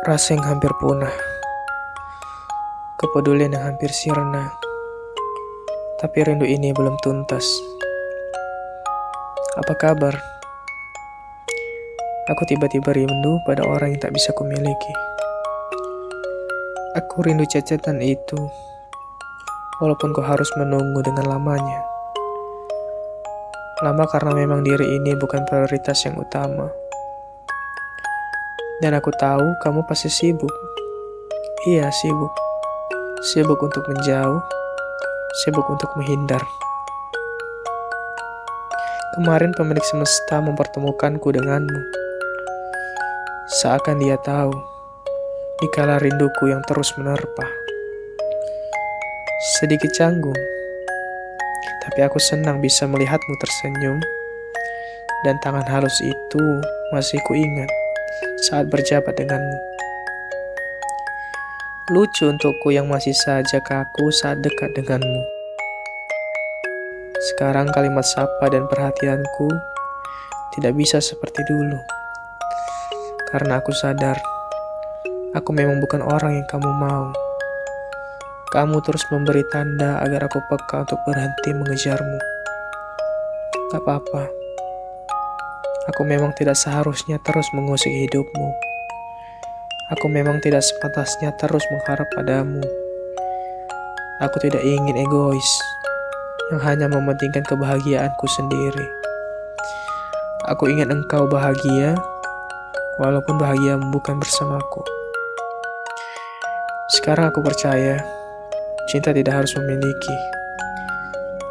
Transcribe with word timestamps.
Rasa 0.00 0.32
yang 0.32 0.48
hampir 0.48 0.72
punah, 0.80 1.12
kepedulian 2.96 3.52
yang 3.52 3.68
hampir 3.68 3.92
sirna, 3.92 4.48
tapi 6.00 6.24
rindu 6.24 6.48
ini 6.48 6.72
belum 6.72 6.96
tuntas. 7.04 7.44
Apa 9.60 9.76
kabar? 9.76 10.16
Aku 12.32 12.48
tiba-tiba 12.48 12.96
rindu 12.96 13.44
pada 13.44 13.60
orang 13.68 13.92
yang 13.92 14.00
tak 14.00 14.16
bisa 14.16 14.32
kumiliki. 14.32 14.94
Aku 16.96 17.20
rindu 17.20 17.44
cecetan 17.44 18.00
itu, 18.00 18.40
walaupun 19.84 20.16
kau 20.16 20.24
harus 20.24 20.48
menunggu 20.56 21.04
dengan 21.04 21.28
lamanya. 21.28 21.84
Lama 23.84 24.08
karena 24.08 24.32
memang 24.32 24.64
diri 24.64 24.96
ini 24.96 25.12
bukan 25.12 25.44
prioritas 25.44 26.08
yang 26.08 26.16
utama. 26.16 26.79
Dan 28.80 28.96
aku 28.96 29.12
tahu 29.12 29.44
kamu 29.60 29.84
pasti 29.84 30.08
sibuk. 30.08 30.48
Iya, 31.68 31.92
sibuk. 31.92 32.32
Sibuk 33.20 33.60
untuk 33.60 33.84
menjauh, 33.84 34.40
sibuk 35.44 35.68
untuk 35.68 35.92
menghindar. 36.00 36.40
Kemarin 39.20 39.52
pemilik 39.52 39.84
semesta 39.84 40.40
mempertemukanku 40.40 41.28
denganmu. 41.28 41.80
Seakan 43.60 44.00
dia 44.00 44.16
tahu, 44.24 44.56
dikala 45.60 46.00
rinduku 46.00 46.48
yang 46.48 46.64
terus 46.64 46.88
menerpa. 46.96 47.44
Sedikit 49.60 49.92
canggung, 49.92 50.40
tapi 51.84 52.00
aku 52.00 52.16
senang 52.16 52.64
bisa 52.64 52.88
melihatmu 52.88 53.34
tersenyum, 53.44 54.00
dan 55.28 55.36
tangan 55.44 55.68
halus 55.68 56.00
itu 56.00 56.44
masih 56.96 57.20
kuingat 57.28 57.68
saat 58.48 58.66
berjabat 58.72 59.16
denganmu. 59.16 59.58
Lucu 61.90 62.30
untukku 62.30 62.70
yang 62.70 62.86
masih 62.86 63.12
saja 63.12 63.58
kaku 63.66 64.14
saat 64.14 64.38
dekat 64.40 64.70
denganmu. 64.78 65.22
Sekarang 67.20 67.68
kalimat 67.74 68.06
sapa 68.06 68.48
dan 68.48 68.64
perhatianku 68.70 69.50
tidak 70.56 70.72
bisa 70.72 71.02
seperti 71.02 71.44
dulu. 71.50 71.76
Karena 73.28 73.60
aku 73.60 73.70
sadar, 73.76 74.16
aku 75.36 75.50
memang 75.52 75.78
bukan 75.84 76.00
orang 76.00 76.40
yang 76.40 76.46
kamu 76.48 76.70
mau. 76.80 77.12
Kamu 78.50 78.82
terus 78.82 79.06
memberi 79.14 79.46
tanda 79.52 80.02
agar 80.02 80.26
aku 80.26 80.42
peka 80.50 80.82
untuk 80.82 80.98
berhenti 81.06 81.54
mengejarmu. 81.54 82.18
Tak 83.70 83.82
apa-apa. 83.86 84.39
Aku 85.90 86.06
memang 86.06 86.30
tidak 86.38 86.54
seharusnya 86.54 87.18
terus 87.26 87.50
mengusik 87.50 87.90
hidupmu. 87.90 88.48
Aku 89.90 90.06
memang 90.06 90.38
tidak 90.38 90.62
sepantasnya 90.62 91.34
terus 91.34 91.66
mengharap 91.74 92.06
padamu. 92.14 92.62
Aku 94.22 94.38
tidak 94.38 94.62
ingin 94.62 94.94
egois 94.94 95.50
yang 96.54 96.62
hanya 96.62 96.86
mementingkan 96.86 97.42
kebahagiaanku 97.42 98.26
sendiri. 98.30 98.86
Aku 100.46 100.70
ingin 100.70 100.94
engkau 100.94 101.26
bahagia, 101.26 101.98
walaupun 103.02 103.36
bahagiamu 103.36 103.90
bukan 103.90 104.22
bersamaku. 104.22 104.86
Sekarang 106.90 107.34
aku 107.34 107.42
percaya 107.42 107.98
Cinta 108.90 109.14
tidak 109.14 109.38
harus 109.38 109.54
memiliki. 109.54 110.16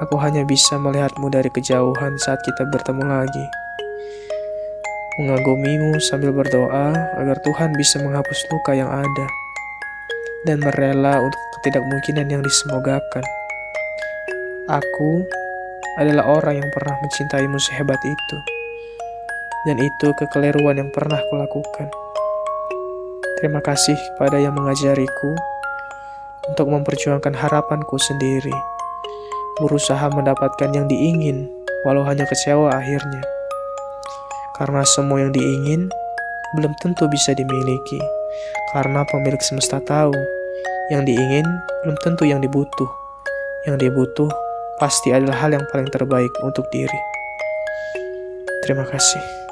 Aku 0.00 0.16
hanya 0.16 0.40
bisa 0.48 0.80
melihatmu 0.80 1.28
dari 1.28 1.52
kejauhan 1.52 2.16
saat 2.16 2.40
kita 2.40 2.64
bertemu 2.64 3.04
lagi. 3.04 3.65
Mengagumimu 5.16 5.96
sambil 5.96 6.28
berdoa 6.28 6.92
agar 7.16 7.40
Tuhan 7.40 7.72
bisa 7.72 7.96
menghapus 8.04 8.36
luka 8.52 8.76
yang 8.76 8.92
ada 8.92 9.26
dan 10.44 10.60
merela 10.60 11.24
untuk 11.24 11.40
ketidakmungkinan 11.56 12.28
yang 12.28 12.44
disemogakan. 12.44 13.24
Aku 14.68 15.24
adalah 15.96 16.28
orang 16.28 16.60
yang 16.60 16.68
pernah 16.68 17.00
mencintaimu 17.00 17.56
sehebat 17.56 17.96
itu. 18.04 18.38
Dan 19.64 19.80
itu 19.80 20.12
kekeliruan 20.20 20.84
yang 20.84 20.92
pernah 20.92 21.18
kulakukan. 21.32 21.88
Terima 23.40 23.64
kasih 23.64 23.96
kepada 23.96 24.36
yang 24.36 24.52
mengajariku 24.52 25.32
untuk 26.52 26.68
memperjuangkan 26.68 27.32
harapanku 27.32 27.96
sendiri, 27.96 28.54
berusaha 29.64 30.12
mendapatkan 30.12 30.76
yang 30.76 30.86
diingin, 30.86 31.48
walau 31.88 32.04
hanya 32.04 32.28
kecewa 32.28 32.68
akhirnya. 32.76 33.35
Karena 34.56 34.82
semua 34.88 35.20
yang 35.20 35.32
diingin 35.36 35.92
belum 36.56 36.72
tentu 36.80 37.04
bisa 37.12 37.36
dimiliki, 37.36 38.00
karena 38.72 39.04
pemilik 39.12 39.40
semesta 39.44 39.76
tahu 39.84 40.16
yang 40.88 41.04
diingin 41.04 41.44
belum 41.84 41.96
tentu 42.00 42.24
yang 42.24 42.40
dibutuh. 42.40 42.90
Yang 43.68 43.88
dibutuh 43.88 44.30
pasti 44.80 45.12
adalah 45.12 45.36
hal 45.44 45.52
yang 45.52 45.64
paling 45.68 45.90
terbaik 45.92 46.30
untuk 46.40 46.64
diri. 46.72 47.00
Terima 48.64 48.86
kasih. 48.88 49.45